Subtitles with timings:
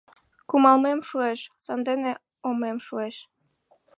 [0.49, 2.13] кумалмем шуэш, сандене
[2.47, 3.15] омем шуэш.